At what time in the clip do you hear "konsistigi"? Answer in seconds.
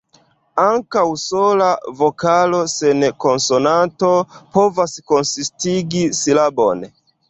5.15-6.07